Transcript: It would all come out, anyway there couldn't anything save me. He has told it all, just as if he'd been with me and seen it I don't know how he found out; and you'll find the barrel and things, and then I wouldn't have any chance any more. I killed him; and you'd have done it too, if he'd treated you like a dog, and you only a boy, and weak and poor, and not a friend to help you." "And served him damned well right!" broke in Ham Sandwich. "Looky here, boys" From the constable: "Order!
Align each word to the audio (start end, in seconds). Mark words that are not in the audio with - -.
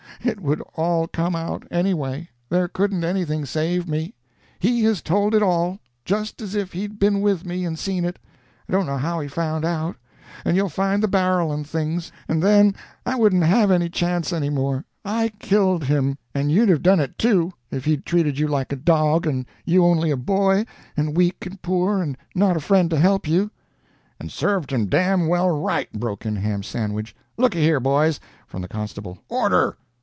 It 0.23 0.39
would 0.39 0.61
all 0.75 1.07
come 1.07 1.35
out, 1.35 1.65
anyway 1.71 2.29
there 2.47 2.67
couldn't 2.67 3.03
anything 3.03 3.43
save 3.43 3.87
me. 3.89 4.13
He 4.59 4.83
has 4.83 5.01
told 5.01 5.33
it 5.33 5.41
all, 5.41 5.79
just 6.05 6.43
as 6.43 6.53
if 6.53 6.73
he'd 6.73 6.99
been 6.99 7.21
with 7.21 7.43
me 7.43 7.65
and 7.65 7.77
seen 7.77 8.05
it 8.05 8.19
I 8.69 8.71
don't 8.71 8.85
know 8.85 8.99
how 8.99 9.19
he 9.19 9.27
found 9.27 9.65
out; 9.65 9.95
and 10.45 10.55
you'll 10.55 10.69
find 10.69 11.01
the 11.01 11.07
barrel 11.07 11.51
and 11.51 11.65
things, 11.65 12.11
and 12.27 12.43
then 12.43 12.75
I 13.03 13.15
wouldn't 13.15 13.41
have 13.43 13.71
any 13.71 13.89
chance 13.89 14.31
any 14.31 14.51
more. 14.51 14.85
I 15.03 15.29
killed 15.39 15.85
him; 15.85 16.19
and 16.35 16.51
you'd 16.51 16.69
have 16.69 16.83
done 16.83 16.99
it 16.99 17.17
too, 17.17 17.51
if 17.71 17.85
he'd 17.85 18.05
treated 18.05 18.37
you 18.37 18.47
like 18.47 18.71
a 18.71 18.75
dog, 18.75 19.25
and 19.25 19.47
you 19.65 19.83
only 19.83 20.11
a 20.11 20.17
boy, 20.17 20.65
and 20.95 21.17
weak 21.17 21.47
and 21.47 21.59
poor, 21.63 21.99
and 21.99 22.15
not 22.35 22.55
a 22.55 22.59
friend 22.61 22.91
to 22.91 22.99
help 22.99 23.27
you." 23.27 23.49
"And 24.19 24.31
served 24.31 24.69
him 24.71 24.85
damned 24.85 25.29
well 25.29 25.49
right!" 25.49 25.91
broke 25.91 26.27
in 26.27 26.35
Ham 26.35 26.61
Sandwich. 26.61 27.15
"Looky 27.37 27.61
here, 27.61 27.79
boys" 27.79 28.19
From 28.47 28.61
the 28.61 28.67
constable: 28.67 29.17
"Order! 29.27 29.77